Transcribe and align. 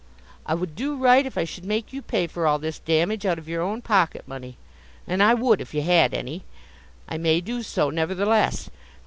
I 0.47 0.55
would 0.55 0.75
do 0.75 0.95
right 0.95 1.23
if 1.27 1.37
I 1.37 1.43
should 1.43 1.63
make 1.63 1.93
you 1.93 2.01
pay 2.01 2.25
for 2.25 2.47
all 2.47 2.57
this 2.57 2.79
damage 2.79 3.23
out 3.23 3.37
of 3.37 3.47
your 3.47 3.61
own 3.61 3.83
pocket 3.83 4.27
money. 4.27 4.57
And 5.05 5.21
I 5.21 5.35
would, 5.35 5.61
if 5.61 5.75
you 5.75 5.83
had 5.83 6.11
any. 6.15 6.43
I 7.07 7.19
may 7.19 7.39
do 7.39 7.61
so, 7.61 7.91
nevertheless. 7.91 8.71